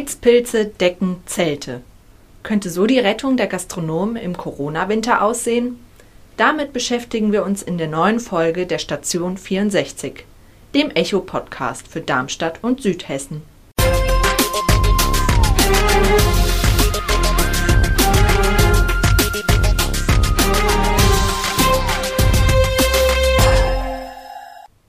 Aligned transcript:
Heizpilze, 0.00 0.64
Decken, 0.64 1.18
Zelte. 1.26 1.82
Könnte 2.42 2.70
so 2.70 2.86
die 2.86 2.98
Rettung 2.98 3.36
der 3.36 3.48
Gastronomen 3.48 4.16
im 4.16 4.34
Corona-Winter 4.34 5.20
aussehen? 5.20 5.78
Damit 6.38 6.72
beschäftigen 6.72 7.32
wir 7.32 7.44
uns 7.44 7.62
in 7.62 7.76
der 7.76 7.86
neuen 7.86 8.18
Folge 8.18 8.66
der 8.66 8.78
Station 8.78 9.36
64, 9.36 10.24
dem 10.74 10.90
Echo-Podcast 10.90 11.86
für 11.86 12.00
Darmstadt 12.00 12.64
und 12.64 12.80
Südhessen. 12.80 13.42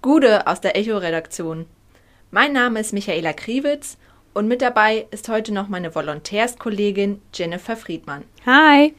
Gude 0.01 0.47
aus 0.47 0.61
der 0.61 0.77
Echo-Redaktion. 0.77 1.65
Mein 2.33 2.53
Name 2.53 2.79
ist 2.79 2.93
Michaela 2.93 3.33
Kriwitz 3.33 3.97
und 4.33 4.47
mit 4.47 4.61
dabei 4.61 5.07
ist 5.11 5.29
heute 5.29 5.53
noch 5.53 5.67
meine 5.67 5.93
Volontärskollegin 5.93 7.21
Jennifer 7.33 7.75
Friedmann. 7.75 8.23
Hi! 8.45 8.93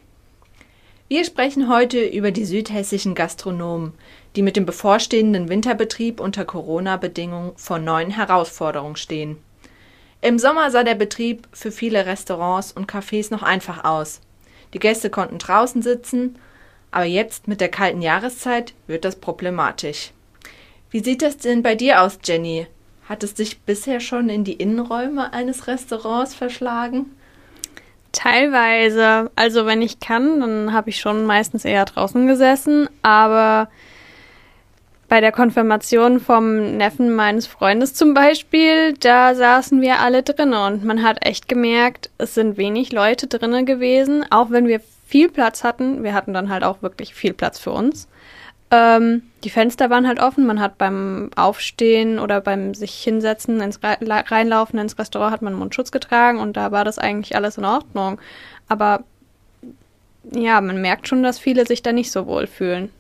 Wir 1.08 1.24
sprechen 1.24 1.68
heute 1.68 2.02
über 2.02 2.30
die 2.30 2.44
südhessischen 2.44 3.14
Gastronomen, 3.14 3.92
die 4.34 4.42
mit 4.42 4.56
dem 4.56 4.64
bevorstehenden 4.64 5.48
Winterbetrieb 5.48 6.20
unter 6.20 6.44
Corona-Bedingungen 6.44 7.52
vor 7.56 7.78
neuen 7.78 8.10
Herausforderungen 8.10 8.96
stehen. 8.96 9.36
Im 10.22 10.38
Sommer 10.38 10.70
sah 10.70 10.84
der 10.84 10.94
Betrieb 10.94 11.48
für 11.52 11.70
viele 11.70 12.06
Restaurants 12.06 12.72
und 12.72 12.90
Cafés 12.90 13.30
noch 13.30 13.42
einfach 13.42 13.84
aus. 13.84 14.20
Die 14.72 14.78
Gäste 14.78 15.10
konnten 15.10 15.38
draußen 15.38 15.82
sitzen, 15.82 16.38
aber 16.90 17.04
jetzt 17.04 17.48
mit 17.48 17.60
der 17.60 17.68
kalten 17.68 18.02
Jahreszeit 18.02 18.72
wird 18.86 19.04
das 19.04 19.16
problematisch. 19.16 20.12
Wie 20.90 21.00
sieht 21.00 21.22
das 21.22 21.38
denn 21.38 21.62
bei 21.62 21.74
dir 21.74 22.02
aus, 22.02 22.18
Jenny? 22.24 22.66
Hat 23.08 23.22
es 23.22 23.34
dich 23.34 23.60
bisher 23.60 24.00
schon 24.00 24.28
in 24.28 24.44
die 24.44 24.54
Innenräume 24.54 25.32
eines 25.32 25.66
Restaurants 25.66 26.34
verschlagen? 26.34 27.06
Teilweise. 28.12 29.30
Also 29.36 29.66
wenn 29.66 29.82
ich 29.82 29.98
kann, 30.00 30.40
dann 30.40 30.72
habe 30.72 30.90
ich 30.90 31.00
schon 31.00 31.24
meistens 31.24 31.64
eher 31.64 31.84
draußen 31.84 32.26
gesessen. 32.26 32.88
Aber 33.02 33.68
bei 35.08 35.20
der 35.20 35.32
Konfirmation 35.32 36.20
vom 36.20 36.76
Neffen 36.76 37.14
meines 37.14 37.46
Freundes 37.46 37.92
zum 37.92 38.14
Beispiel, 38.14 38.94
da 38.94 39.34
saßen 39.34 39.82
wir 39.82 40.00
alle 40.00 40.22
drinnen 40.22 40.54
und 40.54 40.84
man 40.84 41.02
hat 41.02 41.26
echt 41.26 41.48
gemerkt, 41.48 42.10
es 42.16 42.34
sind 42.34 42.56
wenig 42.56 42.92
Leute 42.92 43.26
drinnen 43.26 43.66
gewesen, 43.66 44.24
auch 44.30 44.50
wenn 44.50 44.68
wir 44.68 44.80
viel 45.06 45.28
Platz 45.28 45.64
hatten. 45.64 46.02
Wir 46.02 46.14
hatten 46.14 46.32
dann 46.32 46.48
halt 46.48 46.64
auch 46.64 46.80
wirklich 46.80 47.14
viel 47.14 47.34
Platz 47.34 47.58
für 47.58 47.72
uns. 47.72 48.08
Ähm, 48.72 49.22
die 49.44 49.50
Fenster 49.50 49.90
waren 49.90 50.08
halt 50.08 50.18
offen. 50.18 50.46
Man 50.46 50.58
hat 50.58 50.78
beim 50.78 51.30
Aufstehen 51.36 52.18
oder 52.18 52.40
beim 52.40 52.72
sich 52.74 52.94
hinsetzen, 52.94 53.60
ins 53.60 53.80
Reinlaufen 53.82 54.78
ins 54.78 54.98
Restaurant 54.98 55.30
hat 55.30 55.42
man 55.42 55.52
Mundschutz 55.52 55.92
getragen 55.92 56.40
und 56.40 56.56
da 56.56 56.72
war 56.72 56.84
das 56.84 56.98
eigentlich 56.98 57.36
alles 57.36 57.58
in 57.58 57.66
Ordnung. 57.66 58.18
Aber 58.68 59.04
ja, 60.32 60.60
man 60.62 60.80
merkt 60.80 61.06
schon, 61.06 61.22
dass 61.22 61.38
viele 61.38 61.66
sich 61.66 61.82
da 61.82 61.92
nicht 61.92 62.10
so 62.10 62.26
wohl 62.26 62.46
fühlen. 62.46 62.90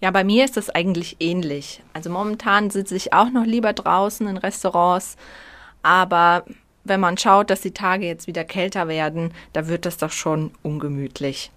Ja, 0.00 0.12
bei 0.12 0.22
mir 0.22 0.44
ist 0.44 0.56
das 0.56 0.70
eigentlich 0.70 1.16
ähnlich. 1.18 1.82
Also 1.92 2.08
momentan 2.08 2.70
sitze 2.70 2.94
ich 2.94 3.12
auch 3.12 3.30
noch 3.30 3.44
lieber 3.44 3.72
draußen 3.72 4.28
in 4.28 4.36
Restaurants, 4.36 5.16
aber 5.82 6.44
wenn 6.84 7.00
man 7.00 7.18
schaut, 7.18 7.50
dass 7.50 7.62
die 7.62 7.72
Tage 7.72 8.06
jetzt 8.06 8.26
wieder 8.28 8.44
kälter 8.44 8.86
werden, 8.86 9.32
da 9.54 9.66
wird 9.66 9.86
das 9.86 9.96
doch 9.96 10.12
schon 10.12 10.52
ungemütlich. 10.62 11.50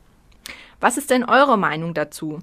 Was 0.80 0.98
ist 0.98 1.12
denn 1.12 1.24
eure 1.26 1.58
Meinung 1.58 1.94
dazu? 1.94 2.40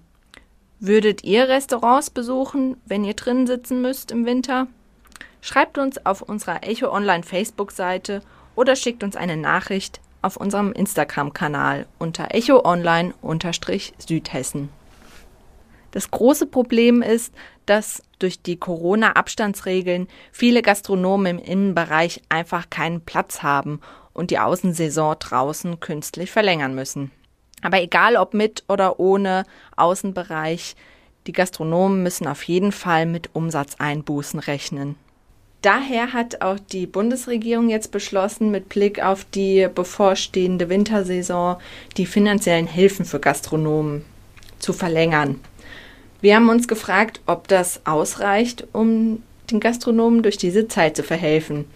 Würdet 0.81 1.23
ihr 1.25 1.49
Restaurants 1.49 2.11
besuchen, 2.11 2.77
wenn 2.85 3.05
ihr 3.05 3.15
drinnen 3.15 3.47
sitzen 3.47 3.81
müsst 3.81 4.11
im 4.11 4.27
Winter? 4.27 4.67
Schreibt 5.41 5.79
uns 5.79 6.05
auf 6.05 6.21
unserer 6.23 6.65
Echo 6.65 6.91
Online 6.91 7.23
Facebook-Seite 7.23 8.23
oder 8.57 8.75
schickt 8.77 9.05
uns 9.05 9.17
eine 9.17 9.37
Nachricht 9.37 10.01
auf 10.23 10.37
unserem 10.37 10.73
Instagram-Kanal 10.73 11.87
unter 11.99 12.35
Echo 12.35 12.65
Online-Südhessen. 12.65 14.71
Das 15.91 16.11
große 16.11 16.47
Problem 16.47 17.03
ist, 17.03 17.35
dass 17.67 18.03
durch 18.19 18.41
die 18.43 18.57
Corona-Abstandsregeln 18.57 20.09
viele 20.33 20.63
Gastronomen 20.63 21.39
im 21.39 21.45
Innenbereich 21.45 22.23
einfach 22.29 22.69
keinen 22.69 23.03
Platz 23.03 23.45
haben 23.45 23.81
und 24.13 24.31
die 24.31 24.39
Außensaison 24.39 25.17
draußen 25.21 25.79
künstlich 25.79 26.33
verlängern 26.33 26.75
müssen. 26.75 27.13
Aber 27.65 27.81
egal 27.81 28.17
ob 28.17 28.35
mit 28.35 28.63
oder 28.69 29.01
ohne 29.01 29.45
Außenbereich, 29.77 30.77
die 31.27 31.33
Gastronomen 31.33 32.03
müssen 32.03 32.29
auf 32.29 32.43
jeden 32.43 32.73
Fall 32.73 33.07
mit 33.07 33.31
Umsatzeinbußen 33.33 34.39
rechnen. 34.39 34.97
Daher 35.63 36.13
hat 36.13 36.43
auch 36.43 36.59
die 36.59 36.87
Bundesregierung 36.87 37.71
jetzt 37.71 37.91
beschlossen, 37.91 38.51
mit 38.51 38.69
Blick 38.69 39.03
auf 39.03 39.25
die 39.25 39.67
bevorstehende 39.75 40.69
Wintersaison 40.69 41.57
die 41.97 42.05
finanziellen 42.05 42.67
Hilfen 42.67 43.07
für 43.07 43.19
Gastronomen 43.19 44.05
zu 44.59 44.75
verlängern. 44.75 45.41
Wir 46.21 46.37
haben 46.37 46.51
uns 46.51 46.69
gefragt, 46.69 47.23
ob 47.25 47.49
das 47.49 47.81
ausreicht, 47.87 48.67
um 48.73 49.23
den 49.51 49.61
Gastronomen 49.61 50.23
durch 50.23 50.37
diese 50.37 50.69
Zeit 50.69 50.97
zu 50.97 51.03
verhelfen. 51.03 51.67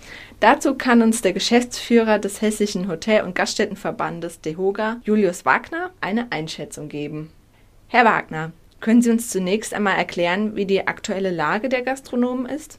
Dazu 0.41 0.75
kann 0.75 1.03
uns 1.03 1.23
der 1.23 1.33
Geschäftsführer 1.33 2.19
des 2.19 2.41
Hessischen 2.41 2.89
Hotel- 2.89 3.25
und 3.25 3.34
Gaststättenverbandes 3.34 4.41
DEHOGA, 4.41 5.01
Julius 5.05 5.45
Wagner, 5.45 5.91
eine 6.01 6.31
Einschätzung 6.31 6.89
geben. 6.89 7.31
Herr 7.89 8.05
Wagner, 8.05 8.53
können 8.81 9.03
Sie 9.03 9.11
uns 9.11 9.31
zunächst 9.31 9.75
einmal 9.75 9.97
erklären, 9.97 10.55
wie 10.55 10.67
die 10.67 10.87
aktuelle 10.87 11.31
Lage 11.31 11.69
der 11.69 11.83
Gastronomen 11.83 12.47
ist? 12.47 12.78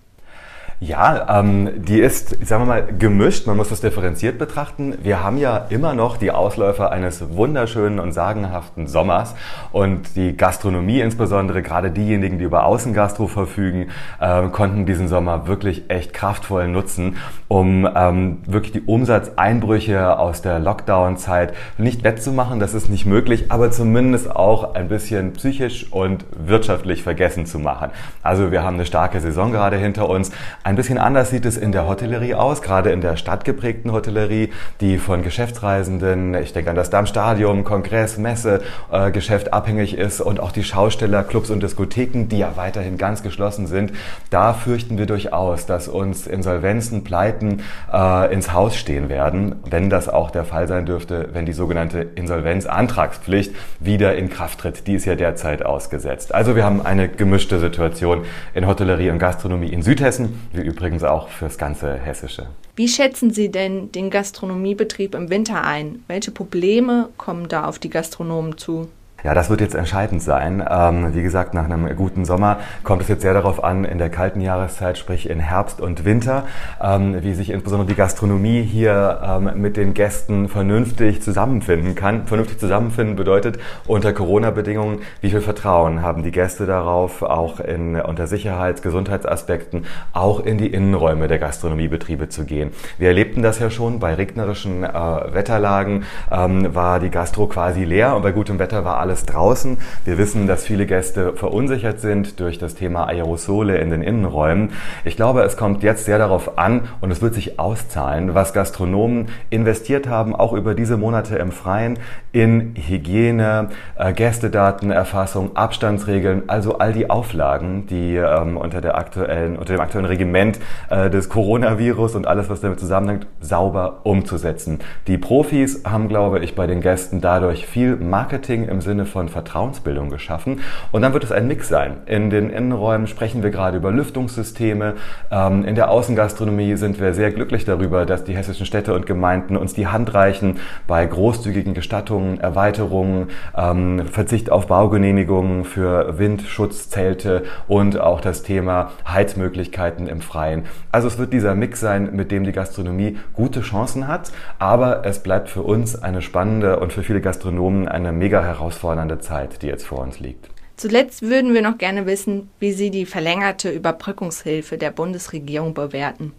Ja, 0.82 1.42
ähm, 1.42 1.84
die 1.84 2.00
ist, 2.00 2.30
sagen 2.48 2.64
wir 2.64 2.68
mal, 2.68 2.88
gemischt. 2.98 3.46
Man 3.48 3.58
muss 3.58 3.68
das 3.68 3.82
differenziert 3.82 4.38
betrachten. 4.38 4.98
Wir 5.04 5.22
haben 5.22 5.38
ja 5.38 5.66
immer 5.70 5.94
noch 5.94 6.16
die 6.16 6.32
Ausläufer 6.32 6.90
eines 6.90 7.36
wunderschönen 7.36 8.00
und 8.00 8.14
sagenhaften 8.14 8.88
Sommers 8.88 9.36
und 9.74 10.16
die 10.16 10.38
Gastronomie, 10.38 11.02
insbesondere 11.02 11.64
gerade 11.64 11.92
diejenigen, 11.92 12.38
die 12.38 12.46
über 12.46 12.66
Außengastro 12.66 13.28
verfügen, 13.28 13.90
äh, 14.22 14.48
konnten 14.48 14.86
diesen 14.86 15.10
Sommer 15.10 15.48
wirklich 15.48 15.90
echt 15.90 16.14
kraftvoll 16.14 16.70
nutzen, 16.70 17.18
um 17.50 17.86
ähm, 17.94 18.38
wirklich 18.46 18.72
die 18.72 18.82
Umsatzeinbrüche 18.82 20.18
aus 20.18 20.42
der 20.42 20.60
Lockdown-Zeit 20.60 21.56
nicht 21.78 22.06
wettzumachen. 22.06 22.62
Das 22.62 22.74
ist 22.74 22.88
nicht 22.88 23.06
möglich, 23.06 23.52
aber 23.52 23.70
zumindest 23.72 24.34
auch 24.34 24.76
ein 24.76 24.88
bisschen 24.88 25.34
psychisch 25.34 25.92
und 25.92 26.24
wirtschaftlich 26.32 27.04
vergessen 27.04 27.46
zu 27.46 27.60
machen. 27.60 27.90
Also 28.24 28.54
wir 28.54 28.64
haben 28.64 28.76
eine 28.76 28.86
starke 28.86 29.20
Saison 29.20 29.52
gerade 29.52 29.76
hinter 29.76 30.08
uns. 30.08 30.32
Ein 30.69 30.75
bisschen 30.75 31.00
anders 31.00 31.31
sieht 31.31 31.47
es 31.47 31.57
in 31.57 31.72
der 31.72 31.88
Hotellerie 31.88 32.35
aus, 32.35 32.62
gerade 32.62 32.91
in 32.91 33.02
der 33.02 33.18
stadtgeprägten 33.18 33.91
Hotellerie, 33.91 34.52
die 34.81 35.00
von 35.00 35.24
Geschäftsreisenden, 35.24 36.35
ich 36.35 36.53
denke 36.53 36.69
an 36.69 36.75
das 36.75 36.91
Darmstadium, 36.91 37.63
Kongress, 37.63 38.19
Messe, 38.19 38.62
äh, 38.91 39.09
Geschäft 39.09 39.52
abhängig 39.52 39.97
ist 39.97 40.22
und 40.22 40.40
auch 40.40 40.52
die 40.52 40.63
Schausteller, 40.63 41.24
Clubs 41.24 41.50
und 41.50 41.63
Diskotheken, 41.63 42.28
die 42.30 42.38
ja 42.38 42.52
weiterhin 42.53 43.00
ganz 43.00 43.24
geschlossen 43.24 43.66
sind. 43.66 43.94
Da 44.30 44.53
fürchten 44.53 45.00
wir 45.00 45.07
durchaus, 45.07 45.66
dass 45.66 45.88
uns 45.88 46.28
Insolvenzen, 46.28 47.03
Pleiten 47.03 47.63
äh, 47.91 48.31
ins 48.31 48.53
Haus 48.53 48.75
stehen 48.75 49.09
werden, 49.09 49.56
wenn 49.68 49.90
das 49.90 50.07
auch 50.07 50.30
der 50.30 50.46
Fall 50.46 50.68
sein 50.68 50.86
dürfte, 50.86 51.30
wenn 51.34 51.47
die 51.47 51.53
sogenannte 51.53 52.01
Insolvenzantragspflicht 52.13 53.56
wieder 53.80 54.13
in 54.13 54.30
Kraft 54.30 54.59
tritt. 54.59 54.86
Die 54.86 54.94
ist 54.94 55.06
ja 55.06 55.16
derzeit 55.16 55.66
ausgesetzt. 55.66 56.31
Also 56.36 56.56
wir 56.56 56.63
haben 56.63 56.86
eine 56.86 57.09
gemischte 57.09 57.57
Situation 57.57 58.22
in 58.53 58.68
Hotellerie 58.68 59.09
und 59.09 59.18
Gastronomie 59.18 59.69
in 59.69 59.81
Südhessen 59.81 60.47
wie 60.59 60.68
übrigens 60.68 61.03
auch 61.03 61.30
fürs 61.30 61.58
ganze 61.58 61.94
Hessische. 61.94 62.47
Wie 62.75 62.88
schätzen 62.88 63.31
Sie 63.31 63.50
denn 63.50 63.92
den 63.92 64.09
Gastronomiebetrieb 64.09 65.16
im 65.16 65.30
Winter 65.30 65.64
ein? 65.64 66.03
Welche 66.08 66.31
Probleme 66.31 67.09
kommen 67.18 67.47
da 67.47 67.66
auf 67.66 67.80
die 67.80 67.90
Gastronomen 67.90 68.58
zu? 68.58 68.90
Ja, 69.24 69.34
das 69.34 69.50
wird 69.50 69.59
jetzt 69.59 69.75
entscheidend 69.75 70.22
sein. 70.22 70.63
Ähm, 70.69 71.13
wie 71.13 71.22
gesagt, 71.22 71.53
nach 71.53 71.66
einem 71.66 71.94
guten 71.96 72.24
Sommer 72.24 72.59
kommt 72.84 73.02
es 73.02 73.09
jetzt 73.09 73.22
sehr 73.22 73.34
darauf 73.34 73.63
an, 73.63 73.84
in 73.84 73.97
der 73.97 74.09
kalten 74.09 74.40
Jahreszeit, 74.40 74.97
sprich 74.97 75.30
in 75.30 75.40
Herbst 75.40 75.81
und 75.81 76.06
Winter, 76.06 76.46
ähm, 76.81 77.22
wie 77.22 77.34
sich 77.34 77.50
insbesondere 77.50 77.90
die 77.90 77.96
Gastronomie 77.96 78.62
hier 78.62 79.22
ähm, 79.24 79.62
mit 79.62 79.75
den 79.75 79.94
Gästen 79.94 80.48
vernünftig 80.48 81.21
zusammenfinden 81.21 81.95
kann. 81.95 82.27
Vernünftig 82.27 82.60
zusammenfinden 82.60 83.18
bedeutet 83.18 83.60
unter 83.88 84.13
Corona-Bedingungen, 84.13 85.00
wie 85.19 85.31
viel 85.31 85.42
Vertrauen 85.42 86.01
haben 86.01 86.24
die 86.24 86.31
Gäste 86.31 86.65
darauf, 86.65 87.22
auch 87.22 87.60
in, 87.60 87.98
unter 88.00 88.25
Sicherheits-, 88.25 88.81
Gesundheitsaspekten, 88.81 89.86
auch 90.13 90.39
in 90.39 90.57
die 90.57 90.68
Innenräume 90.68 91.27
der 91.27 91.39
Gastronomiebetriebe 91.39 92.30
zu 92.30 92.45
gehen. 92.45 92.72
Wir 92.98 93.10
erlebten 93.10 93.42
das 93.42 93.60
ja 93.60 93.69
schon, 93.69 94.00
bei 94.00 94.13
regnerischen 94.13 94.83
äh, 94.83 94.89
Wetterlagen 95.33 96.04
ähm, 96.31 96.74
war 96.74 97.01
die 97.01 97.10
Gastro 97.10 97.48
quasi 97.48 97.83
leer 97.83 98.15
und 98.15 98.22
bei 98.22 98.31
gutem 98.31 98.60
Wetter 98.60 98.86
war 98.86 98.98
alles 98.98 99.09
alles 99.10 99.26
draußen. 99.26 99.80
Wir 100.06 100.20
wissen, 100.20 100.46
dass 100.46 100.66
viele 100.66 100.86
Gäste 100.86 101.34
verunsichert 101.34 102.00
sind 102.00 102.40
durch 102.40 102.60
das 102.60 102.76
Thema 102.76 103.08
Aerosole 103.08 103.80
in 103.80 103.90
den 103.90 104.04
Innenräumen. 104.04 104.70
Ich 105.04 105.16
glaube, 105.16 105.42
es 105.42 105.58
kommt 105.58 105.82
jetzt 105.82 106.06
sehr 106.06 106.20
darauf 106.20 106.60
an 106.60 106.82
und 107.02 107.10
es 107.10 107.20
wird 107.20 107.34
sich 107.34 107.58
auszahlen, 107.58 108.36
was 108.36 108.54
Gastronomen 108.54 109.30
investiert 109.50 110.08
haben, 110.08 110.36
auch 110.36 110.54
über 110.54 110.76
diese 110.76 110.96
Monate 110.96 111.38
im 111.38 111.52
Freien, 111.52 111.98
in 112.34 112.76
Hygiene, 112.76 113.70
äh, 113.98 114.14
Gästedatenerfassung, 114.14 115.56
Abstandsregeln, 115.56 116.44
also 116.46 116.78
all 116.78 116.94
die 116.94 117.10
Auflagen, 117.10 117.88
die 117.88 118.16
ähm, 118.16 118.58
unter, 118.58 118.80
der 118.80 118.96
aktuellen, 118.96 119.58
unter 119.58 119.74
dem 119.74 119.82
aktuellen 119.82 120.06
Regiment 120.06 120.60
äh, 120.92 121.10
des 121.10 121.30
Coronavirus 121.30 122.14
und 122.14 122.28
alles, 122.28 122.48
was 122.52 122.62
damit 122.62 122.80
zusammenhängt, 122.80 123.26
sauber 123.42 124.02
umzusetzen. 124.04 124.78
Die 125.08 125.18
Profis 125.18 125.82
haben, 125.84 126.10
glaube 126.10 126.42
ich, 126.42 126.54
bei 126.54 126.68
den 126.68 126.82
Gästen 126.82 127.22
dadurch 127.22 127.66
viel 127.66 127.96
Marketing 127.96 128.68
im 128.68 128.82
Sinne 128.82 128.99
von 129.06 129.30
Vertrauensbildung 129.30 130.10
geschaffen. 130.10 130.62
Und 130.92 131.01
dann 131.01 131.13
wird 131.13 131.24
es 131.24 131.31
ein 131.31 131.48
Mix 131.48 131.68
sein. 131.68 131.98
In 132.06 132.30
den 132.30 132.50
Innenräumen 132.50 133.07
sprechen 133.07 133.44
wir 133.44 133.50
gerade 133.50 133.78
über 133.78 133.92
Lüftungssysteme. 133.92 134.96
Ähm, 135.31 135.66
in 135.66 135.75
der 135.75 135.92
Außengastronomie 135.92 136.75
sind 136.75 137.00
wir 137.00 137.13
sehr 137.13 137.31
glücklich 137.31 137.66
darüber, 137.66 138.06
dass 138.06 138.24
die 138.24 138.36
hessischen 138.36 138.66
Städte 138.66 138.94
und 138.94 139.06
Gemeinden 139.06 139.57
uns 139.57 139.74
die 139.74 139.88
Hand 139.88 140.13
reichen 140.13 140.60
bei 140.88 141.06
großzügigen 141.06 141.74
Gestattungen, 141.74 142.40
Erweiterungen, 142.40 143.28
ähm, 143.56 144.06
Verzicht 144.06 144.51
auf 144.51 144.68
Baugenehmigungen 144.68 145.66
für 145.66 146.18
Windschutzzelte 146.18 147.44
und 147.68 148.00
auch 148.00 148.22
das 148.22 148.44
Thema 148.44 148.92
Heizmöglichkeiten 149.07 150.07
im 150.07 150.22
Freien. 150.22 150.66
Also 150.92 151.07
es 151.07 151.18
wird 151.18 151.34
dieser 151.34 151.56
Mix 151.56 151.80
sein, 151.80 152.10
mit 152.16 152.31
dem 152.31 152.44
die 152.44 152.51
Gastronomie 152.51 153.18
gute 153.34 153.62
Chancen 153.62 154.07
hat, 154.07 154.31
aber 154.57 155.06
es 155.06 155.19
bleibt 155.19 155.50
für 155.50 155.62
uns 155.62 156.01
eine 156.01 156.22
spannende 156.22 156.80
und 156.80 156.94
für 156.94 157.04
viele 157.04 157.22
Gastronomen 157.22 157.88
eine 157.88 158.12
mega 158.12 158.42
herausfordernde 158.89 159.19
Zeit, 159.19 159.62
die 159.62 159.68
jetzt 159.68 159.86
vor 159.86 160.00
uns 160.00 160.19
liegt. 160.19 160.50
Zuletzt 160.77 161.21
würden 161.21 161.53
wir 161.53 161.62
noch 161.62 161.77
gerne 161.77 162.06
wissen, 162.06 162.50
wie 162.59 162.71
Sie 162.71 162.89
die 162.89 163.06
verlängerte 163.06 163.69
Überbrückungshilfe 163.69 164.77
der 164.77 164.91
Bundesregierung 164.91 165.74
bewerten. 165.74 166.33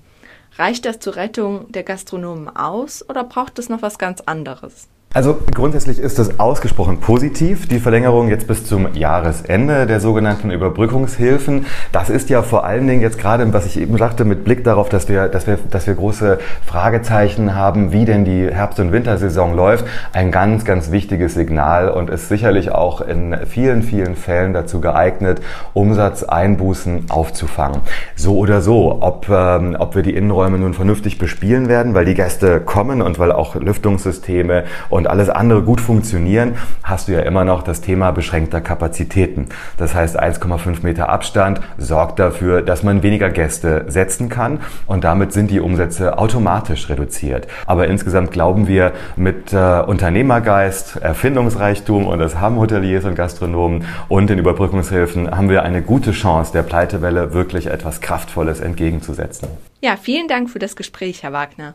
Reicht 0.57 0.85
das 0.85 0.99
zur 0.99 1.17
Rettung 1.17 1.71
der 1.71 1.83
Gastronomen 1.83 2.49
aus 2.49 3.09
oder 3.09 3.25
braucht 3.25 3.59
es 3.59 3.69
noch 3.69 3.83
was 3.83 3.99
ganz 3.99 4.21
anderes? 4.23 4.89
Also 5.13 5.39
grundsätzlich 5.53 5.99
ist 5.99 6.21
es 6.21 6.39
ausgesprochen 6.39 7.01
positiv, 7.01 7.67
die 7.67 7.81
Verlängerung 7.81 8.29
jetzt 8.29 8.47
bis 8.47 8.65
zum 8.65 8.95
Jahresende 8.95 9.85
der 9.89 9.99
sogenannten 9.99 10.53
Überbrückungshilfen. 10.53 11.67
Das 11.91 12.11
ist 12.11 12.31
ja 12.31 12.43
vor 12.43 12.65
allen 12.65 12.87
Dingen 12.87 13.01
jetzt 13.01 13.19
gerade, 13.19 13.53
was 13.53 13.67
ich 13.67 13.81
eben 13.81 13.99
sagte, 13.99 14.25
mit 14.25 14.45
Blick 14.45 14.63
darauf, 14.63 14.89
dass 14.89 15.09
wir, 15.09 15.27
dass 15.27 15.49
wir, 15.49 15.59
dass 15.69 15.89
wir 15.89 15.95
große 15.95 16.39
Fragezeichen 16.65 17.57
haben, 17.57 17.91
wie 17.91 18.05
denn 18.05 18.25
die 18.25 18.55
Herbst- 18.55 18.79
und 18.79 18.93
Wintersaison 18.93 19.57
läuft, 19.57 19.85
ein 20.13 20.31
ganz, 20.31 20.65
ganz 20.65 20.93
wichtiges 20.93 21.35
Signal 21.35 21.89
und 21.89 22.09
ist 22.09 22.29
sicherlich 22.29 22.71
auch 22.71 23.01
in 23.01 23.37
vielen, 23.49 23.83
vielen 23.83 24.15
Fällen 24.15 24.53
dazu 24.53 24.81
geeignet, 24.81 25.41
Umsatzeinbußen 25.73 27.11
aufzufangen. 27.11 27.81
So 28.15 28.39
oder 28.39 28.61
so, 28.61 28.99
ob, 29.01 29.29
ähm, 29.29 29.75
ob 29.77 29.97
wir 29.97 30.05
die 30.05 30.15
Innenräume 30.15 30.57
nun 30.57 30.73
vernünftig 30.73 31.19
bespielen 31.19 31.69
werden, 31.69 31.95
weil 31.95 32.05
die 32.05 32.15
Gäste 32.15 32.61
kommen 32.61 33.03
und 33.03 33.19
weil 33.19 33.33
auch 33.33 33.57
Lüftungssysteme 33.57 34.67
und 34.89 35.00
alles 35.07 35.29
andere 35.29 35.63
gut 35.63 35.81
funktionieren, 35.81 36.57
hast 36.83 37.09
du 37.09 37.13
ja 37.13 37.21
immer 37.21 37.45
noch 37.45 37.63
das 37.63 37.81
Thema 37.81 38.11
beschränkter 38.11 38.61
Kapazitäten. 38.61 39.49
Das 39.77 39.95
heißt, 39.95 40.21
1,5 40.21 40.83
Meter 40.83 41.09
Abstand 41.09 41.61
sorgt 41.79 42.19
dafür, 42.19 42.63
dass 42.63 42.83
man 42.83 43.03
weniger 43.03 43.31
Gäste 43.31 43.85
setzen 43.89 44.29
kann 44.29 44.61
und 44.87 45.05
damit 45.05 45.33
sind 45.33 45.51
die 45.51 45.61
Umsätze 45.61 46.19
automatisch 46.19 46.89
reduziert. 46.89 47.47
Aber 47.67 47.89
insgesamt 47.89 48.31
glauben 48.31 48.69
wir 48.69 48.93
mit 49.17 49.53
äh, 49.53 49.81
Unternehmergeist, 49.81 50.97
Erfindungsreichtum 50.97 52.07
und 52.07 52.19
das 52.19 52.41
haben 52.41 52.57
Hoteliers 52.57 53.05
und 53.05 53.15
Gastronomen 53.15 53.85
und 54.09 54.31
den 54.31 54.39
Überbrückungshilfen 54.39 55.31
haben 55.31 55.49
wir 55.49 55.63
eine 55.63 55.83
gute 55.83 56.13
Chance, 56.13 56.53
der 56.53 56.63
Pleitewelle 56.63 57.33
wirklich 57.33 57.67
etwas 57.67 58.01
Kraftvolles 58.01 58.61
entgegenzusetzen. 58.61 59.49
Ja, 59.81 59.97
vielen 59.97 60.29
Dank 60.29 60.51
für 60.51 60.59
das 60.59 60.77
Gespräch, 60.77 61.23
Herr 61.23 61.33
Wagner. 61.33 61.75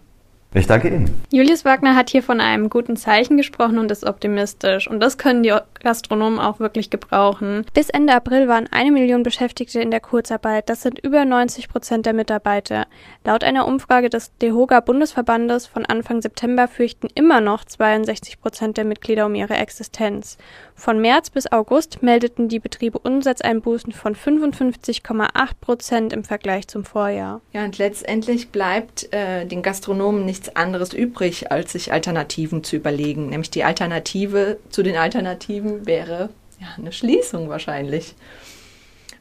Ich 0.56 0.68
danke 0.68 0.88
Ihnen. 0.88 1.22
Julius 1.32 1.66
Wagner 1.66 1.96
hat 1.96 2.10
hier 2.10 2.24
von 2.24 2.40
einem 2.40 2.70
guten 2.70 2.96
Zeichen 2.96 3.36
gesprochen 3.36 3.78
und 3.78 3.92
ist 3.92 4.06
optimistisch. 4.06 4.90
Und 4.90 5.02
das 5.02 5.18
können 5.18 5.44
die 5.44 5.52
Gastronomen 5.86 6.40
auch 6.40 6.60
wirklich 6.60 6.90
gebrauchen. 6.90 7.64
Bis 7.76 7.92
Ende 7.92 8.14
April 8.14 8.48
waren 8.48 8.68
eine 8.72 8.92
Million 8.92 9.22
Beschäftigte 9.22 9.80
in 9.80 9.92
der 9.92 10.00
Kurzarbeit. 10.00 10.68
Das 10.68 10.82
sind 10.82 10.98
über 10.98 11.26
90 11.26 11.70
Prozent 11.70 12.08
der 12.08 12.14
Mitarbeiter. 12.14 12.88
Laut 13.24 13.44
einer 13.44 13.68
Umfrage 13.68 14.10
des 14.10 14.36
DEHOGA 14.40 14.80
Bundesverbandes 14.80 15.68
von 15.68 15.86
Anfang 15.86 16.24
September 16.24 16.68
fürchten 16.68 17.08
immer 17.14 17.40
noch 17.40 17.64
62 17.64 18.42
Prozent 18.42 18.78
der 18.78 18.86
Mitglieder 18.86 19.28
um 19.28 19.36
ihre 19.36 19.58
Existenz. 19.58 20.40
Von 20.74 21.00
März 21.00 21.30
bis 21.30 21.52
August 21.52 22.02
meldeten 22.02 22.50
die 22.50 22.60
Betriebe 22.60 22.98
Umsatzeinbußen 22.98 23.92
von 23.94 24.16
55,8 24.16 25.30
Prozent 25.62 26.14
im 26.14 26.24
Vergleich 26.24 26.68
zum 26.68 26.84
Vorjahr. 26.84 27.42
Ja, 27.54 27.64
und 27.64 27.78
letztendlich 27.78 28.50
bleibt 28.50 29.14
äh, 29.14 29.46
den 29.46 29.62
Gastronomen 29.62 30.26
nichts 30.26 30.56
anderes 30.56 30.94
übrig, 30.94 31.52
als 31.52 31.74
sich 31.74 31.94
Alternativen 31.94 32.64
zu 32.64 32.76
überlegen. 32.76 33.30
Nämlich 33.30 33.52
die 33.52 33.64
Alternative 33.64 34.58
zu 34.70 34.82
den 34.82 34.98
Alternativen 34.98 35.75
wäre 35.84 36.30
ja, 36.60 36.68
eine 36.78 36.92
Schließung 36.92 37.50
wahrscheinlich. 37.50 38.16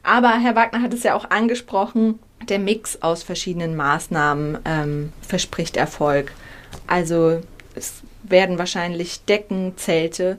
Aber 0.03 0.37
Herr 0.39 0.55
Wagner 0.55 0.81
hat 0.81 0.93
es 0.93 1.03
ja 1.03 1.15
auch 1.15 1.29
angesprochen, 1.29 2.19
der 2.47 2.59
Mix 2.59 3.01
aus 3.01 3.23
verschiedenen 3.23 3.75
Maßnahmen 3.75 4.59
ähm, 4.65 5.13
verspricht 5.21 5.77
Erfolg. 5.77 6.31
Also 6.85 7.41
es 7.73 8.03
werden 8.23 8.57
wahrscheinlich 8.59 9.25
Decken, 9.25 9.77
Zelte 9.77 10.37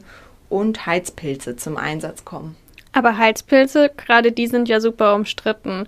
und 0.48 0.86
Heizpilze 0.86 1.56
zum 1.56 1.76
Einsatz 1.76 2.24
kommen. 2.24 2.56
Aber 2.92 3.18
Heizpilze, 3.18 3.90
gerade 3.96 4.32
die 4.32 4.46
sind 4.46 4.68
ja 4.68 4.80
super 4.80 5.14
umstritten. 5.14 5.86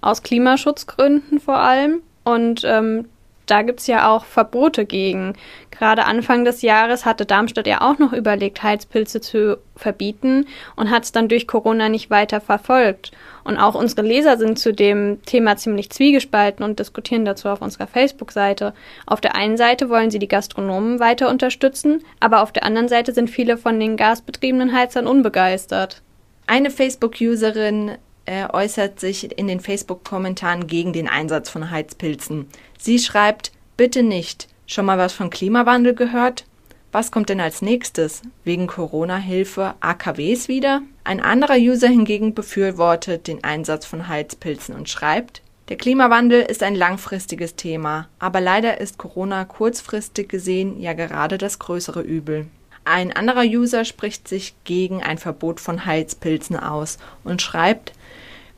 Aus 0.00 0.22
Klimaschutzgründen 0.22 1.40
vor 1.40 1.58
allem. 1.58 2.02
Und 2.24 2.62
ähm, 2.64 3.06
da 3.46 3.62
gibt's 3.62 3.86
ja 3.86 4.10
auch 4.10 4.24
Verbote 4.24 4.84
gegen. 4.86 5.34
Gerade 5.70 6.04
Anfang 6.04 6.44
des 6.44 6.62
Jahres 6.62 7.04
hatte 7.04 7.26
Darmstadt 7.26 7.66
ja 7.66 7.80
auch 7.80 7.98
noch 7.98 8.12
überlegt, 8.12 8.62
Heizpilze 8.62 9.20
zu 9.20 9.58
verbieten 9.76 10.46
und 10.76 10.90
hat 10.90 11.04
es 11.04 11.12
dann 11.12 11.28
durch 11.28 11.46
Corona 11.46 11.88
nicht 11.88 12.10
weiter 12.10 12.40
verfolgt. 12.40 13.10
Und 13.42 13.58
auch 13.58 13.74
unsere 13.74 14.02
Leser 14.02 14.38
sind 14.38 14.58
zu 14.58 14.72
dem 14.72 15.20
Thema 15.26 15.56
ziemlich 15.56 15.90
zwiegespalten 15.90 16.64
und 16.64 16.78
diskutieren 16.78 17.24
dazu 17.24 17.48
auf 17.48 17.60
unserer 17.60 17.86
Facebook-Seite. 17.86 18.72
Auf 19.06 19.20
der 19.20 19.34
einen 19.34 19.56
Seite 19.56 19.90
wollen 19.90 20.10
sie 20.10 20.18
die 20.18 20.28
Gastronomen 20.28 21.00
weiter 21.00 21.28
unterstützen, 21.28 22.02
aber 22.20 22.42
auf 22.42 22.52
der 22.52 22.64
anderen 22.64 22.88
Seite 22.88 23.12
sind 23.12 23.28
viele 23.28 23.58
von 23.58 23.78
den 23.78 23.96
gasbetriebenen 23.96 24.72
Heizern 24.72 25.06
unbegeistert. 25.06 26.02
Eine 26.46 26.70
Facebook-Userin 26.70 27.92
äh, 28.26 28.46
äußert 28.48 29.00
sich 29.00 29.38
in 29.38 29.48
den 29.48 29.60
Facebook-Kommentaren 29.60 30.66
gegen 30.66 30.92
den 30.92 31.08
Einsatz 31.08 31.50
von 31.50 31.70
Heizpilzen. 31.70 32.48
Sie 32.78 32.98
schreibt, 32.98 33.52
bitte 33.76 34.02
nicht. 34.02 34.48
Schon 34.66 34.86
mal 34.86 34.98
was 34.98 35.12
von 35.12 35.30
Klimawandel 35.30 35.94
gehört? 35.94 36.44
Was 36.92 37.10
kommt 37.10 37.28
denn 37.28 37.40
als 37.40 37.60
nächstes? 37.60 38.22
Wegen 38.44 38.66
Corona-Hilfe 38.66 39.74
AKWs 39.80 40.48
wieder? 40.48 40.82
Ein 41.02 41.20
anderer 41.20 41.56
User 41.56 41.88
hingegen 41.88 42.34
befürwortet 42.34 43.26
den 43.26 43.42
Einsatz 43.42 43.84
von 43.84 44.06
Heizpilzen 44.06 44.74
und 44.74 44.88
schreibt, 44.88 45.42
der 45.70 45.76
Klimawandel 45.76 46.42
ist 46.42 46.62
ein 46.62 46.74
langfristiges 46.74 47.56
Thema, 47.56 48.08
aber 48.18 48.40
leider 48.40 48.80
ist 48.80 48.98
Corona 48.98 49.44
kurzfristig 49.46 50.28
gesehen 50.28 50.78
ja 50.78 50.92
gerade 50.92 51.38
das 51.38 51.58
größere 51.58 52.02
Übel. 52.02 52.46
Ein 52.84 53.12
anderer 53.12 53.44
User 53.44 53.86
spricht 53.86 54.28
sich 54.28 54.54
gegen 54.64 55.02
ein 55.02 55.16
Verbot 55.16 55.58
von 55.58 55.86
Heizpilzen 55.86 56.58
aus 56.58 56.98
und 57.24 57.40
schreibt, 57.40 57.92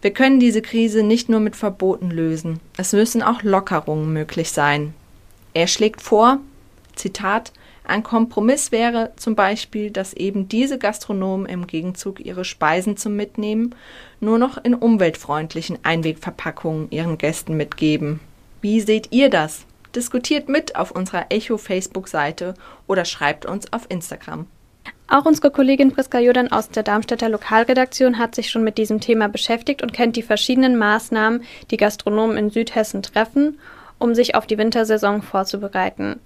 wir 0.03 0.12
können 0.12 0.41
diese 0.41 0.62
Krise 0.62 1.03
nicht 1.03 1.29
nur 1.29 1.41
mit 1.41 1.57
Verboten 1.57 2.11
lösen, 2.11 2.61
es 2.76 2.93
müssen 2.93 3.23
auch 3.23 3.43
Lockerungen 3.43 4.12
möglich 4.12 4.50
sein. 4.50 4.95
Er 5.55 5.67
schlägt 5.67 6.03
vor, 6.03 6.38
Zitat, 6.95 7.53
ein 7.85 8.03
Kompromiss 8.03 8.73
wäre 8.73 9.12
zum 9.17 9.37
Beispiel, 9.37 9.91
dass 9.91 10.12
eben 10.12 10.49
diese 10.49 10.76
Gastronomen 10.79 11.47
im 11.47 11.69
Gegenzug 11.69 12.19
ihre 12.19 12.45
Speisen 12.45 12.97
zum 12.97 13.15
Mitnehmen 13.15 13.75
nur 14.21 14.38
noch 14.38 14.62
in 14.62 14.75
umweltfreundlichen 14.75 15.79
Einwegverpackungen 15.85 16.91
ihren 16.91 17.17
Gästen 17.17 17.57
mitgeben. 17.57 18.21
Wie 18.61 18.81
seht 18.81 19.12
ihr 19.12 19.31
das? 19.31 19.67
Diskutiert 19.95 20.49
mit 20.49 20.75
auf 20.75 20.91
unserer 20.91 21.26
Echo 21.31 21.59
Facebook-Seite 21.59 22.55
oder 22.88 23.05
schreibt 23.05 23.47
uns 23.47 23.73
auf 23.73 23.87
Instagram. 23.88 24.47
Auch 25.08 25.25
unsere 25.25 25.52
Kollegin 25.52 25.92
Priska 25.92 26.18
Jodan 26.18 26.50
aus 26.50 26.68
der 26.68 26.82
Darmstädter 26.82 27.28
Lokalredaktion 27.28 28.18
hat 28.18 28.34
sich 28.34 28.50
schon 28.50 28.64
mit 28.64 28.76
diesem 28.76 29.00
Thema 29.00 29.28
beschäftigt 29.28 29.82
und 29.82 29.92
kennt 29.92 30.16
die 30.16 30.22
verschiedenen 30.22 30.76
Maßnahmen, 30.76 31.42
die 31.70 31.76
Gastronomen 31.76 32.36
in 32.36 32.50
Südhessen 32.50 33.02
treffen, 33.02 33.60
um 34.00 34.14
sich 34.14 34.34
auf 34.34 34.48
die 34.48 34.58
Wintersaison 34.58 35.22
vorzubereiten. 35.22 36.18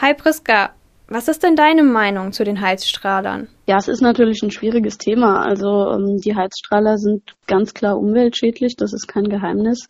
Hi 0.00 0.14
Priska, 0.14 0.70
was 1.08 1.28
ist 1.28 1.42
denn 1.42 1.56
deine 1.56 1.82
Meinung 1.82 2.32
zu 2.32 2.42
den 2.42 2.62
Heizstrahlern? 2.62 3.48
Ja, 3.66 3.76
es 3.76 3.86
ist 3.86 4.00
natürlich 4.00 4.42
ein 4.42 4.50
schwieriges 4.50 4.96
Thema. 4.96 5.44
Also 5.44 5.90
ähm, 5.90 6.16
die 6.16 6.34
Heizstrahler 6.34 6.96
sind 6.96 7.34
ganz 7.46 7.74
klar 7.74 7.98
umweltschädlich, 7.98 8.76
das 8.76 8.94
ist 8.94 9.08
kein 9.08 9.28
Geheimnis. 9.28 9.86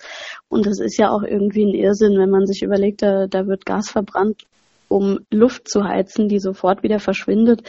Und 0.49 0.67
es 0.67 0.81
ist 0.81 0.99
ja 0.99 1.11
auch 1.11 1.23
irgendwie 1.23 1.65
ein 1.65 1.75
Irrsinn, 1.75 2.19
wenn 2.19 2.31
man 2.31 2.45
sich 2.47 2.63
überlegt, 2.63 3.03
da, 3.03 3.29
da 3.29 3.47
wird 3.47 3.65
Gas 3.65 3.89
verbrannt 3.89 4.43
um 4.89 5.21
Luft 5.31 5.69
zu 5.69 5.85
heizen, 5.85 6.29
die 6.29 6.39
sofort 6.39 6.83
wieder 6.83 6.99
verschwindet. 6.99 7.63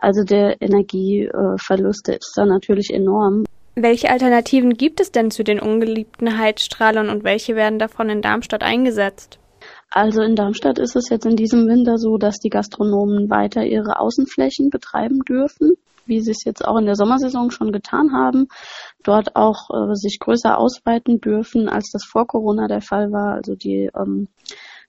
Also 0.00 0.24
der 0.24 0.60
Energieverlust 0.60 2.08
ist 2.08 2.32
da 2.36 2.44
natürlich 2.44 2.90
enorm. 2.92 3.44
Welche 3.76 4.08
Alternativen 4.08 4.74
gibt 4.74 5.00
es 5.00 5.10
denn 5.10 5.30
zu 5.30 5.42
den 5.42 5.58
ungeliebten 5.58 6.38
Heizstrahlern 6.38 7.08
und 7.08 7.24
welche 7.24 7.56
werden 7.56 7.78
davon 7.78 8.08
in 8.08 8.22
Darmstadt 8.22 8.62
eingesetzt? 8.62 9.38
Also 9.90 10.22
in 10.22 10.36
Darmstadt 10.36 10.78
ist 10.78 10.96
es 10.96 11.08
jetzt 11.08 11.26
in 11.26 11.36
diesem 11.36 11.66
Winter 11.66 11.98
so, 11.98 12.16
dass 12.16 12.38
die 12.38 12.50
Gastronomen 12.50 13.30
weiter 13.30 13.64
ihre 13.64 13.98
Außenflächen 13.98 14.70
betreiben 14.70 15.20
dürfen, 15.20 15.74
wie 16.06 16.20
sie 16.20 16.32
es 16.32 16.44
jetzt 16.44 16.64
auch 16.64 16.78
in 16.78 16.86
der 16.86 16.94
Sommersaison 16.94 17.50
schon 17.50 17.72
getan 17.72 18.12
haben. 18.12 18.46
Dort 19.02 19.34
auch 19.36 19.70
äh, 19.70 19.94
sich 19.94 20.18
größer 20.20 20.58
ausweiten 20.58 21.20
dürfen, 21.20 21.68
als 21.68 21.90
das 21.92 22.04
vor 22.04 22.26
Corona 22.26 22.68
der 22.68 22.80
Fall 22.80 23.10
war. 23.10 23.34
Also 23.34 23.54
die 23.54 23.90
ähm, 23.96 24.28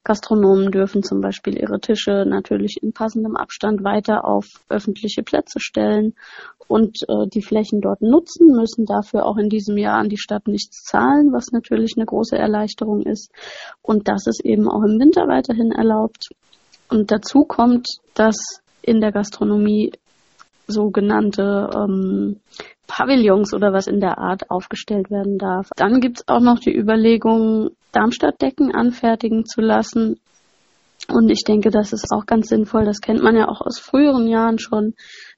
Gastronomen 0.05 0.71
dürfen 0.71 1.01
zum 1.01 1.19
Beispiel 1.19 1.59
ihre 1.59 1.79
Tische 1.79 2.25
natürlich 2.27 2.77
in 2.81 2.93
passendem 2.93 3.35
Abstand 3.35 3.83
weiter 3.83 4.23
auf 4.23 4.45
öffentliche 4.69 5.23
Plätze 5.23 5.59
stellen 5.59 6.13
und 6.67 6.99
äh, 7.09 7.27
die 7.27 7.41
Flächen 7.41 7.81
dort 7.81 8.01
nutzen, 8.01 8.55
müssen 8.55 8.85
dafür 8.85 9.25
auch 9.25 9.37
in 9.37 9.49
diesem 9.49 9.77
Jahr 9.77 9.97
an 9.97 10.09
die 10.09 10.19
Stadt 10.19 10.47
nichts 10.47 10.83
zahlen, 10.83 11.33
was 11.33 11.51
natürlich 11.51 11.93
eine 11.97 12.05
große 12.05 12.37
Erleichterung 12.37 13.01
ist. 13.01 13.31
Und 13.81 14.07
das 14.07 14.27
ist 14.27 14.45
eben 14.45 14.69
auch 14.69 14.83
im 14.83 14.99
Winter 14.99 15.27
weiterhin 15.27 15.71
erlaubt. 15.71 16.29
Und 16.87 17.11
dazu 17.11 17.43
kommt, 17.43 17.87
dass 18.13 18.37
in 18.83 19.01
der 19.01 19.11
Gastronomie 19.11 19.91
sogenannte 20.67 21.69
ähm, 21.75 22.39
Pavillons 22.87 23.53
oder 23.53 23.73
was 23.73 23.87
in 23.87 23.99
der 23.99 24.17
Art 24.17 24.49
aufgestellt 24.49 25.09
werden 25.09 25.37
darf. 25.37 25.69
Dann 25.75 25.99
gibt 26.01 26.19
es 26.19 26.27
auch 26.27 26.39
noch 26.39 26.59
die 26.59 26.75
Überlegung, 26.75 27.71
Darmstadtdecken 27.91 28.73
anfertigen 28.73 29.45
zu 29.45 29.61
lassen. 29.61 30.19
Und 31.07 31.29
ich 31.29 31.43
denke, 31.43 31.69
das 31.69 31.93
ist 31.93 32.11
auch 32.11 32.25
ganz 32.25 32.47
sinnvoll. 32.47 32.85
Das 32.85 32.99
kennt 32.99 33.21
man 33.21 33.35
ja 33.35 33.47
auch 33.47 33.61
aus 33.61 33.79
früheren 33.79 34.27
Jahren 34.27 34.59
schon, 34.59 34.93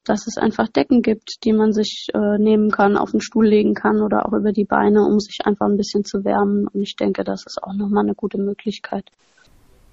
dass 0.06 0.28
es 0.28 0.38
einfach 0.38 0.70
Decken 0.70 1.02
gibt, 1.02 1.44
die 1.44 1.52
man 1.52 1.74
sich 1.74 2.08
äh, 2.14 2.38
nehmen 2.38 2.72
kann, 2.72 2.98
auf 2.98 3.12
den 3.12 3.22
Stuhl 3.22 3.48
legen 3.48 3.74
kann 3.74 4.02
oder 4.02 4.26
auch 4.26 4.34
über 4.34 4.52
die 4.52 4.66
Beine, 4.66 5.02
um 5.02 5.20
sich 5.20 5.40
einfach 5.44 5.66
ein 5.66 5.78
bisschen 5.78 6.06
zu 6.06 6.24
wärmen. 6.24 6.68
Und 6.68 6.82
ich 6.82 6.96
denke, 6.96 7.24
das 7.24 7.44
ist 7.46 7.62
auch 7.62 7.74
nochmal 7.74 8.04
eine 8.04 8.16
gute 8.16 8.38
Möglichkeit. 8.38 9.10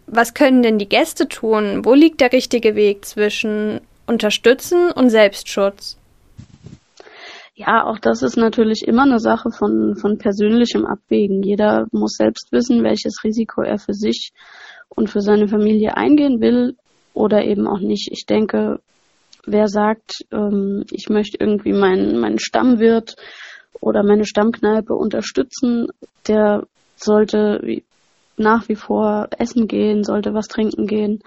Was 0.07 0.35
können 0.35 0.63
denn 0.63 0.79
die 0.79 0.89
Gäste 0.89 1.29
tun? 1.29 1.85
Wo 1.85 1.95
liegt 1.95 2.21
der 2.21 2.33
richtige 2.33 2.77
Weg 2.77 3.05
zwischen 3.05 3.81
Unterstützen 4.07 4.91
und 4.91 5.11
Selbstschutz? 5.11 5.97
Ja, 7.57 7.85
auch 7.87 7.99
das 7.99 8.23
ist 8.23 8.37
natürlich 8.37 8.83
immer 8.87 9.03
eine 9.03 9.21
Sache 9.21 9.51
von, 9.51 9.95
von 9.97 10.19
persönlichem 10.19 10.85
Abwägen. 10.85 11.43
Jeder 11.43 11.87
muss 11.93 12.17
selbst 12.17 12.51
wissen, 12.51 12.83
welches 12.83 13.23
Risiko 13.23 13.63
er 13.63 13.79
für 13.79 13.95
sich 13.95 14.33
und 14.89 15.09
für 15.09 15.21
seine 15.21 15.47
Familie 15.47 15.97
eingehen 15.97 16.41
will 16.41 16.77
oder 17.13 17.45
eben 17.45 17.69
auch 17.69 17.79
nicht. 17.79 18.11
Ich 18.11 18.27
denke, 18.27 18.81
wer 19.47 19.69
sagt, 19.69 20.25
ähm, 20.33 20.85
ich 20.91 21.09
möchte 21.09 21.39
irgendwie 21.39 21.73
meinen, 21.73 22.19
meinen 22.19 22.41
Stammwirt 22.41 23.15
oder 23.81 24.03
meine 24.03 24.25
Stammkneipe 24.25 24.95
unterstützen, 24.95 25.89
der 26.27 26.67
sollte 26.97 27.83
nach 28.37 28.69
wie 28.69 28.77
vor 28.77 29.29
essen 29.39 29.69
gehen, 29.69 30.03
sollte 30.03 30.35
was 30.35 30.49
trinken 30.49 30.87
gehen. 30.87 31.23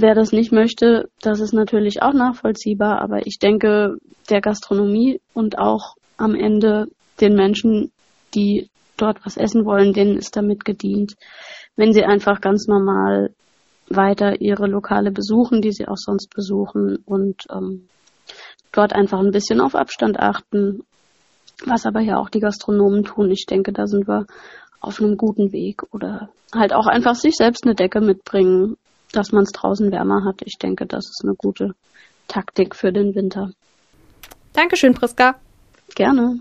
Wer 0.00 0.14
das 0.14 0.30
nicht 0.30 0.52
möchte, 0.52 1.08
das 1.22 1.40
ist 1.40 1.52
natürlich 1.52 2.02
auch 2.02 2.12
nachvollziehbar, 2.12 3.02
aber 3.02 3.26
ich 3.26 3.40
denke, 3.40 3.96
der 4.30 4.40
Gastronomie 4.40 5.20
und 5.34 5.58
auch 5.58 5.96
am 6.16 6.36
Ende 6.36 6.86
den 7.20 7.34
Menschen, 7.34 7.90
die 8.32 8.70
dort 8.96 9.18
was 9.26 9.36
essen 9.36 9.64
wollen, 9.64 9.92
denen 9.92 10.16
ist 10.16 10.36
damit 10.36 10.64
gedient, 10.64 11.14
wenn 11.74 11.92
sie 11.92 12.04
einfach 12.04 12.40
ganz 12.40 12.68
normal 12.68 13.34
weiter 13.88 14.40
ihre 14.40 14.68
Lokale 14.68 15.10
besuchen, 15.10 15.62
die 15.62 15.72
sie 15.72 15.88
auch 15.88 15.96
sonst 15.96 16.32
besuchen 16.32 16.98
und 17.04 17.46
ähm, 17.50 17.88
dort 18.70 18.92
einfach 18.92 19.18
ein 19.18 19.32
bisschen 19.32 19.60
auf 19.60 19.74
Abstand 19.74 20.20
achten, 20.20 20.84
was 21.66 21.86
aber 21.86 22.02
ja 22.02 22.18
auch 22.18 22.28
die 22.28 22.38
Gastronomen 22.38 23.02
tun. 23.02 23.32
Ich 23.32 23.46
denke, 23.46 23.72
da 23.72 23.88
sind 23.88 24.06
wir 24.06 24.26
auf 24.80 25.00
einem 25.00 25.16
guten 25.16 25.50
Weg 25.50 25.82
oder 25.92 26.28
halt 26.54 26.72
auch 26.72 26.86
einfach 26.86 27.16
sich 27.16 27.34
selbst 27.34 27.64
eine 27.64 27.74
Decke 27.74 28.00
mitbringen 28.00 28.76
dass 29.12 29.32
man 29.32 29.44
es 29.44 29.52
draußen 29.52 29.90
wärmer 29.90 30.24
hat. 30.24 30.42
Ich 30.44 30.58
denke, 30.58 30.86
das 30.86 31.08
ist 31.08 31.22
eine 31.24 31.34
gute 31.34 31.74
Taktik 32.28 32.74
für 32.74 32.92
den 32.92 33.14
Winter. 33.14 33.50
Dankeschön, 34.52 34.94
Priska. 34.94 35.36
Gerne. 35.94 36.40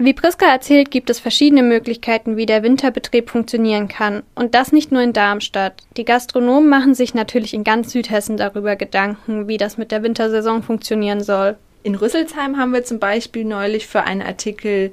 Wie 0.00 0.12
Priska 0.12 0.46
erzählt, 0.46 0.92
gibt 0.92 1.10
es 1.10 1.18
verschiedene 1.18 1.64
Möglichkeiten, 1.64 2.36
wie 2.36 2.46
der 2.46 2.62
Winterbetrieb 2.62 3.30
funktionieren 3.30 3.88
kann. 3.88 4.22
Und 4.36 4.54
das 4.54 4.70
nicht 4.70 4.92
nur 4.92 5.02
in 5.02 5.12
Darmstadt. 5.12 5.82
Die 5.96 6.04
Gastronomen 6.04 6.68
machen 6.68 6.94
sich 6.94 7.14
natürlich 7.14 7.52
in 7.52 7.64
ganz 7.64 7.90
Südhessen 7.90 8.36
darüber 8.36 8.76
Gedanken, 8.76 9.48
wie 9.48 9.56
das 9.56 9.76
mit 9.76 9.90
der 9.90 10.04
Wintersaison 10.04 10.62
funktionieren 10.62 11.20
soll. 11.20 11.56
In 11.82 11.96
Rüsselsheim 11.96 12.58
haben 12.58 12.72
wir 12.72 12.84
zum 12.84 13.00
Beispiel 13.00 13.44
neulich 13.44 13.88
für 13.88 14.02
einen 14.04 14.22
Artikel 14.22 14.92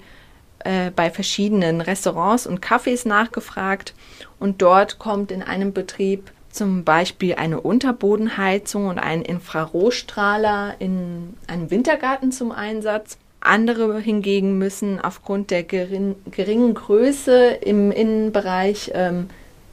äh, 0.60 0.90
bei 0.96 1.12
verschiedenen 1.12 1.82
Restaurants 1.82 2.48
und 2.48 2.66
Cafés 2.66 3.08
nachgefragt. 3.08 3.94
Und 4.40 4.64
dort 4.64 4.98
kommt 4.98 5.32
in 5.32 5.44
einem 5.44 5.72
Betrieb 5.72 6.32
zum 6.56 6.84
Beispiel 6.84 7.36
eine 7.36 7.62
Unterbodenheizung 7.62 8.88
und 8.88 8.98
ein 9.00 9.22
Infrarotstrahler 9.22 10.76
in 10.80 11.36
einem 11.48 11.70
Wintergarten 11.70 12.32
zum 12.32 12.52
Einsatz. 12.52 13.20
Andere 13.42 14.00
hingegen 14.00 14.58
müssen 14.58 15.00
aufgrund 15.00 15.52
der 15.52 15.62
gering, 15.64 16.16
geringen 16.32 16.74
Größe 16.74 17.60
im 17.62 17.92
Innenbereich 17.92 18.90
ähm, 18.96 19.30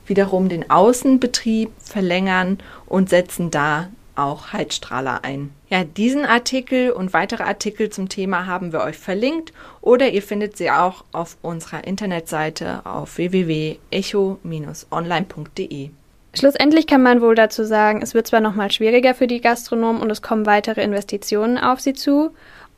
wiederum 0.07 0.51
den 0.51 0.71
Außenbetrieb 0.71 1.71
verlängern 1.79 2.59
und 2.87 3.09
setzen 3.09 3.51
da 3.51 3.89
auch 4.15 4.53
Heizstrahler 4.53 5.25
ein. 5.25 5.55
Ja, 5.71 5.85
diesen 5.85 6.27
Artikel 6.27 6.91
und 6.91 7.15
weitere 7.15 7.45
Artikel 7.45 7.89
zum 7.89 8.11
Thema 8.11 8.45
haben 8.47 8.73
wir 8.73 8.83
euch 8.83 8.99
verlinkt 8.99 9.55
oder 9.81 10.11
ihr 10.11 10.23
findet 10.23 10.59
sie 10.59 10.71
auch 10.71 11.05
auf 11.13 11.39
unserer 11.41 11.85
Internetseite 11.85 12.85
auf 12.85 13.17
www.echo-online.de. 13.17 15.91
Schlussendlich 16.35 16.87
kann 16.87 17.03
man 17.03 17.21
wohl 17.21 17.35
dazu 17.35 17.65
sagen, 17.65 18.01
es 18.03 18.15
wird 18.15 18.27
zwar 18.27 18.41
nochmal 18.41 18.71
schwieriger 18.71 19.15
für 19.15 19.27
die 19.27 19.41
Gastronomen 19.41 20.01
und 20.01 20.11
es 20.11 20.23
kommen 20.23 20.47
weitere 20.47 20.83
Investitionen 20.83 21.59
auf 21.59 21.81
sie 21.81 21.93
zu. 21.93 22.31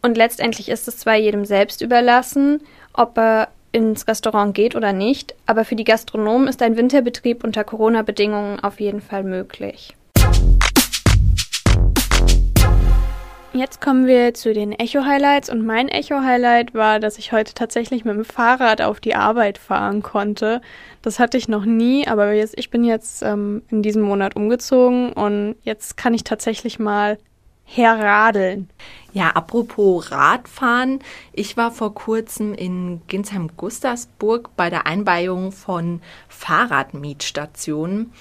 Und 0.03 0.17
letztendlich 0.17 0.69
ist 0.69 0.89
es 0.89 0.99
zwar 0.99 1.15
jedem 1.15 1.45
selbst 1.45 1.81
überlassen, 1.81 2.61
ob 2.93 3.17
er 3.17 3.49
ins 3.73 4.07
Restaurant 4.07 4.55
geht 4.55 4.77
oder 4.77 4.93
nicht, 4.93 5.35
aber 5.47 5.65
für 5.65 5.77
die 5.77 5.85
Gastronomen 5.85 6.47
ist 6.47 6.63
ein 6.63 6.77
Winterbetrieb 6.77 7.43
unter 7.43 7.65
Corona-Bedingungen 7.65 8.61
auf 8.61 8.81
jeden 8.81 9.01
Fall 9.01 9.25
möglich. 9.25 9.97
Jetzt 13.57 13.81
kommen 13.81 14.09
wir 14.09 14.35
zu 14.35 14.53
den 14.53 14.73
Echo-Highlights 14.73 15.49
und 15.49 15.65
mein 15.65 15.87
Echo-Highlight 15.87 16.75
war, 16.75 16.99
dass 16.99 17.19
ich 17.19 17.31
heute 17.31 17.55
tatsächlich 17.55 18.05
mit 18.05 18.17
dem 18.17 18.25
Fahrrad 18.25 18.83
auf 18.83 18.99
die 18.99 19.15
Arbeit 19.15 19.59
fahren 19.59 20.03
konnte. 20.03 20.61
Das 21.03 21.21
hatte 21.21 21.39
ich 21.39 21.47
noch 21.47 21.65
nie, 21.65 22.09
aber 22.09 22.33
jetzt, 22.33 22.59
ich 22.59 22.71
bin 22.71 22.83
jetzt 22.83 23.23
ähm, 23.23 23.63
in 23.71 23.81
diesem 23.81 24.03
Monat 24.03 24.35
umgezogen 24.35 25.13
und 25.13 25.55
jetzt 25.63 25.97
kann 25.97 26.15
ich 26.15 26.25
tatsächlich 26.25 26.81
mal 26.81 27.17
herradeln. 27.63 28.69
Ja, 29.13 29.31
apropos 29.31 30.11
Radfahren. 30.11 30.99
Ich 31.33 31.57
war 31.57 31.71
vor 31.71 31.95
kurzem 31.95 32.55
in 32.55 33.03
Ginsheim-Gustavsburg 33.07 34.51
bei 34.57 34.69
der 34.69 34.89
Einweihung 34.89 35.53
von 35.53 36.03
Fahrradmietstationen. 36.29 38.13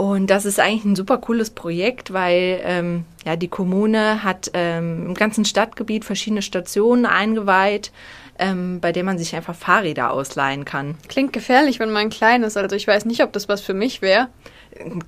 Und 0.00 0.28
das 0.30 0.46
ist 0.46 0.58
eigentlich 0.58 0.86
ein 0.86 0.96
super 0.96 1.18
cooles 1.18 1.50
Projekt, 1.50 2.14
weil 2.14 2.58
ähm, 2.64 3.04
ja, 3.26 3.36
die 3.36 3.48
Kommune 3.48 4.24
hat 4.24 4.50
ähm, 4.54 5.08
im 5.08 5.14
ganzen 5.14 5.44
Stadtgebiet 5.44 6.06
verschiedene 6.06 6.40
Stationen 6.40 7.04
eingeweiht, 7.04 7.92
ähm, 8.38 8.80
bei 8.80 8.92
denen 8.92 9.04
man 9.04 9.18
sich 9.18 9.36
einfach 9.36 9.54
Fahrräder 9.54 10.10
ausleihen 10.10 10.64
kann. 10.64 10.94
Klingt 11.10 11.34
gefährlich, 11.34 11.80
wenn 11.80 11.90
man 11.90 12.08
klein 12.08 12.44
ist. 12.44 12.56
Also 12.56 12.76
ich 12.76 12.86
weiß 12.86 13.04
nicht, 13.04 13.22
ob 13.22 13.34
das 13.34 13.50
was 13.50 13.60
für 13.60 13.74
mich 13.74 14.00
wäre. 14.00 14.28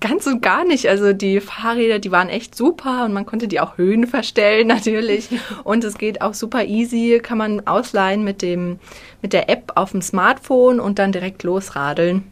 Ganz 0.01 0.27
und 0.27 0.43
gar 0.43 0.67
nicht. 0.67 0.87
Also 0.91 1.15
die 1.15 1.41
Fahrräder, 1.41 1.99
die 1.99 2.13
waren 2.13 2.29
echt 2.29 2.55
super 2.55 3.07
und 3.07 3.15
man 3.15 3.25
konnte 3.25 3.49
die 3.49 3.61
auch 3.61 3.79
Höhen 3.79 4.07
verstellen 4.07 4.67
natürlich. 4.67 5.31
Und 5.65 5.85
es 5.85 5.97
geht 5.97 6.21
auch 6.21 6.35
super 6.35 6.65
easy, 6.67 7.19
kann 7.23 7.39
man 7.39 7.67
ausleihen 7.67 8.25
mit 8.25 8.43
dem 8.43 8.79
mit 9.23 9.33
der 9.33 9.49
App 9.49 9.73
auf 9.75 9.93
dem 9.93 10.03
Smartphone 10.03 10.81
und 10.81 10.99
dann 10.99 11.13
direkt 11.13 11.45
losradeln. 11.45 12.32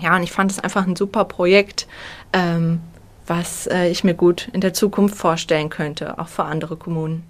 Ja, 0.00 0.16
und 0.16 0.22
ich 0.22 0.32
fand 0.32 0.50
es 0.50 0.58
einfach 0.58 0.86
ein 0.86 0.96
super 0.96 1.24
Projekt, 1.24 1.86
ähm, 2.32 2.80
was 3.26 3.66
äh, 3.66 3.88
ich 3.88 4.04
mir 4.04 4.14
gut 4.14 4.48
in 4.52 4.60
der 4.60 4.74
Zukunft 4.74 5.16
vorstellen 5.16 5.70
könnte, 5.70 6.18
auch 6.18 6.28
für 6.28 6.44
andere 6.44 6.76
Kommunen. 6.76 7.24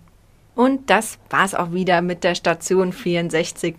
Und 0.54 0.90
das 0.90 1.18
war's 1.30 1.54
auch 1.54 1.72
wieder 1.72 2.00
mit 2.00 2.24
der 2.24 2.34
Station 2.34 2.92
64. 2.92 3.76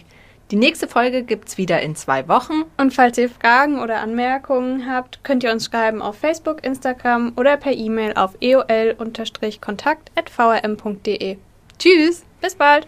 Die 0.51 0.57
nächste 0.57 0.87
Folge 0.87 1.23
gibt's 1.23 1.57
wieder 1.57 1.81
in 1.81 1.95
zwei 1.95 2.27
Wochen. 2.27 2.65
Und 2.77 2.93
falls 2.93 3.17
ihr 3.17 3.29
Fragen 3.29 3.79
oder 3.79 4.01
Anmerkungen 4.01 4.87
habt, 4.87 5.23
könnt 5.23 5.43
ihr 5.43 5.51
uns 5.51 5.65
schreiben 5.65 6.03
auf 6.03 6.19
Facebook, 6.19 6.63
Instagram 6.63 7.33
oder 7.35 7.57
per 7.57 7.71
E-Mail 7.71 8.13
auf 8.13 8.35
eol-kontakt.vrm.de. 8.39 11.37
Tschüss, 11.79 12.23
bis 12.41 12.55
bald. 12.55 12.85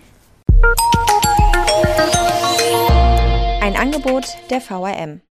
Ein 3.62 3.76
Angebot 3.76 4.26
der 4.52 4.62
VRM. 4.62 5.22